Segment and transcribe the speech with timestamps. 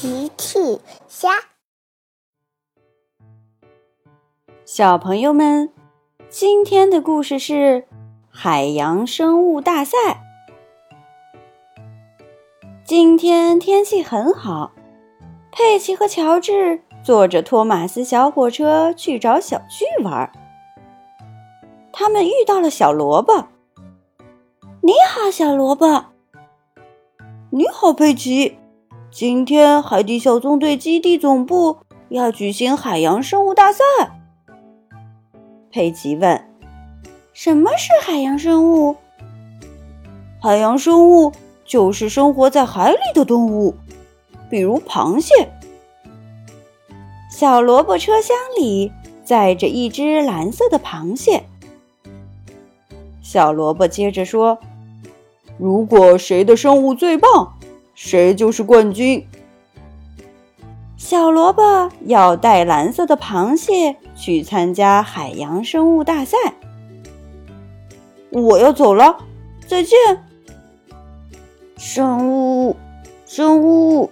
[0.00, 1.28] 奇趣虾，
[4.64, 5.70] 小朋友们，
[6.30, 7.86] 今天的故事是
[8.30, 10.22] 海洋生物大赛。
[12.82, 14.72] 今天天气很好，
[15.52, 20.32] 佩奇和乔治坐着托马斯小火车去找小巨玩。
[21.92, 23.48] 他们遇到了小萝卜。
[24.80, 26.06] 你好，小萝卜。
[27.50, 28.59] 你好，佩奇。
[29.12, 31.78] 今天海底小纵队基地总部
[32.10, 33.82] 要举行海洋生物大赛。
[35.72, 36.48] 佩奇问
[37.34, 38.94] ：“什么是海洋生物
[40.40, 41.32] ？”“海洋生物
[41.64, 43.74] 就是生活在海里的动物，
[44.48, 45.50] 比如螃蟹。”
[47.28, 48.92] 小萝卜车厢里
[49.24, 51.42] 载着一只蓝色的螃蟹。
[53.20, 54.60] 小萝卜接着说
[55.58, 57.54] ：“如果谁的生物最棒。”
[58.02, 59.26] 谁就是冠军。
[60.96, 66.38] 小萝卜要带蓝色的螃蟹去参加海洋生物大赛。
[68.30, 69.18] 我要走了，
[69.66, 69.98] 再见。
[71.76, 72.74] 生物，
[73.26, 74.10] 生物。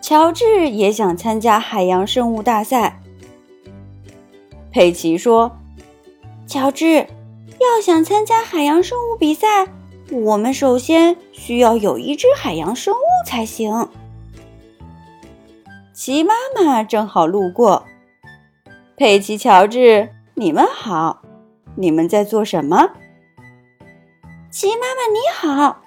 [0.00, 3.00] 乔治也想参加海洋生物大赛。
[4.72, 5.56] 佩奇说
[6.48, 7.06] ：“乔治，
[7.60, 9.68] 要想参加海洋生物比赛。”
[10.10, 13.88] 我们首先需要有一只海洋生物才行。
[15.92, 17.84] 齐妈妈正好路过，
[18.96, 21.20] 佩奇、乔治，你们好，
[21.76, 22.88] 你们在做什么？
[24.50, 25.18] 齐妈妈你
[25.60, 25.82] 好，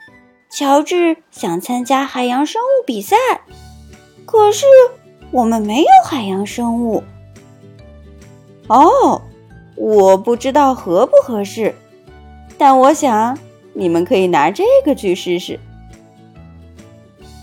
[0.50, 3.16] 乔治想参加海洋生物比赛，
[4.26, 4.66] 可是
[5.32, 7.04] 我们没有海洋生物。
[8.68, 9.22] 哦，
[9.76, 11.74] 我不知道合不合适，
[12.60, 13.36] 但我想。
[13.74, 15.60] 你们可以拿这个去试试。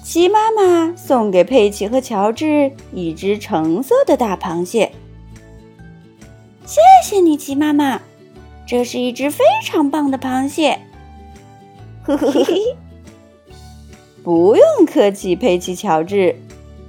[0.02, 4.92] 鸡妈妈送给佩奇和乔治一只橙色的大螃蟹。
[6.64, 8.00] 谢谢你，鸡妈妈，
[8.66, 10.78] 这是一只非常棒的螃蟹。
[12.04, 12.44] 呵呵呵，
[14.22, 16.36] 不用客气，佩奇、乔治，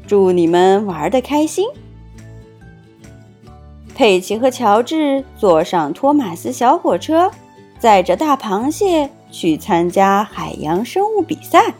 [0.07, 1.67] 祝你们玩的开心。
[3.95, 7.29] 佩奇和乔治坐上托马斯小火车，
[7.79, 9.09] 载着大螃蟹。
[9.31, 11.73] 去参加海洋生物比赛。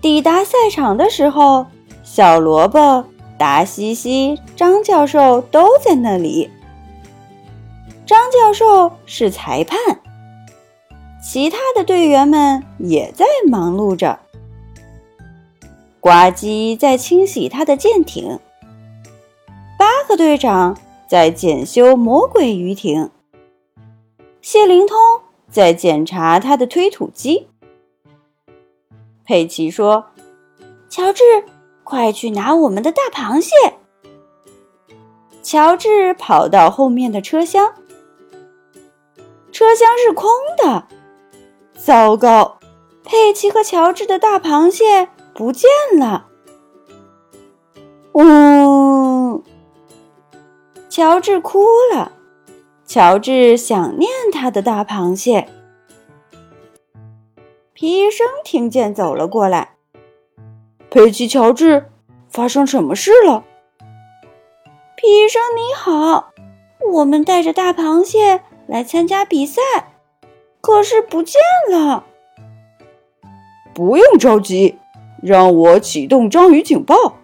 [0.00, 1.66] 抵达赛场的时候，
[2.02, 3.04] 小萝卜、
[3.38, 6.50] 达西西、张教授都在那里。
[8.04, 9.78] 张教授是裁判，
[11.22, 14.18] 其他的队员们也在忙碌着。
[16.00, 18.38] 呱唧在清洗他的舰艇，
[19.78, 20.76] 巴克队长
[21.08, 23.10] 在检修魔鬼鱼艇。
[24.44, 24.98] 谢灵通
[25.50, 27.48] 在检查他的推土机。
[29.24, 30.04] 佩奇说
[30.86, 31.22] ：“乔治，
[31.82, 33.54] 快去拿我们的大螃蟹。”
[35.42, 37.72] 乔治跑到后面的车厢，
[39.50, 40.88] 车厢是空的。
[41.74, 42.58] 糟糕，
[43.02, 46.26] 佩奇和乔治的大螃蟹不见了。
[48.12, 49.42] 呜，
[50.90, 52.12] 乔治哭了。
[52.94, 55.48] 乔治想念他的大螃蟹。
[57.72, 59.70] 皮医生听见，走了过来。
[60.90, 61.86] 佩奇，乔治，
[62.28, 63.42] 发生什么事了？
[64.94, 66.32] 皮医生，你好，
[66.92, 69.60] 我们带着大螃蟹来参加比赛，
[70.60, 71.40] 可是不见
[71.72, 72.04] 了。
[73.74, 74.78] 不用着急，
[75.20, 77.16] 让我启动章鱼警报。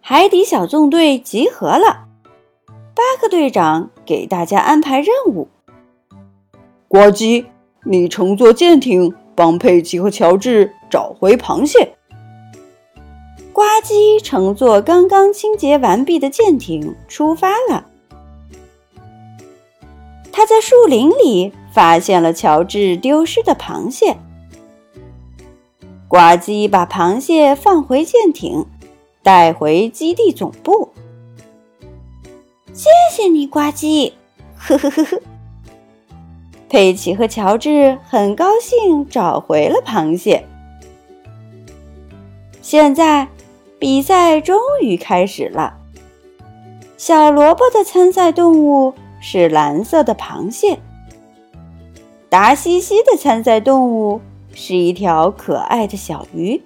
[0.00, 2.01] 海底小纵队集合了。
[3.02, 5.48] 巴克队长给大家安排任务。
[6.86, 7.46] 呱唧，
[7.84, 11.96] 你乘坐舰艇帮佩奇和乔治找回螃蟹。
[13.52, 17.86] 呱唧乘坐刚刚清洁完毕的舰艇出发了。
[20.30, 24.16] 他在树林里发现了乔治丢失的螃蟹。
[26.06, 28.64] 呱唧把螃蟹放回舰艇，
[29.24, 30.91] 带回基地总部。
[33.14, 34.14] 谢谢你，呱唧。
[34.56, 35.20] 呵呵呵呵。
[36.70, 40.46] 佩奇和乔治很高兴找回了螃蟹。
[42.62, 43.28] 现在
[43.78, 45.74] 比赛终于开始了。
[46.96, 50.78] 小萝卜的参赛动物是蓝色的螃蟹。
[52.30, 54.22] 达西西的参赛动物
[54.54, 56.62] 是一条可爱的小鱼。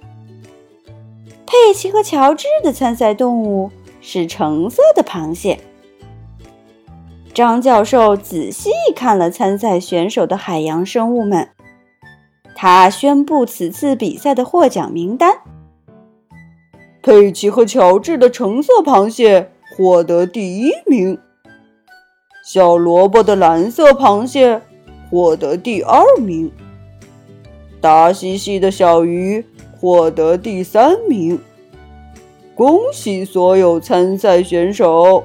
[1.44, 3.68] 佩奇和乔治的参赛动物
[4.00, 5.58] 是橙色的螃蟹。
[7.36, 11.50] 张教授仔细看了参赛选手的海洋生物们，
[12.54, 15.34] 他宣布此次比赛的获奖名单：
[17.02, 21.18] 佩奇和乔治的橙色螃蟹获得第一名，
[22.42, 24.62] 小萝卜的蓝色螃蟹
[25.10, 26.50] 获得第二名，
[27.82, 29.44] 达西西的小鱼
[29.78, 31.38] 获得第三名。
[32.54, 35.24] 恭喜所有参赛选手！